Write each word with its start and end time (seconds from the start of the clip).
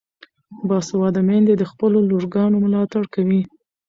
باسواده 0.67 1.21
میندې 1.27 1.53
د 1.57 1.63
خپلو 1.71 1.97
لورګانو 2.09 2.57
ملاتړ 2.65 3.03
کوي. 3.13 3.41